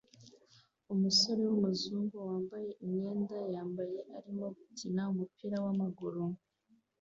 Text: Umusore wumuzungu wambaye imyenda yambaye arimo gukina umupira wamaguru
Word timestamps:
Umusore 0.93 1.41
wumuzungu 1.49 2.15
wambaye 2.27 2.69
imyenda 2.85 3.37
yambaye 3.53 3.99
arimo 4.17 4.45
gukina 4.57 5.01
umupira 5.13 5.55
wamaguru 5.65 6.23